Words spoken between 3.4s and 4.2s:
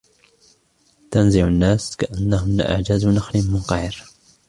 مُّنقَعِرٍ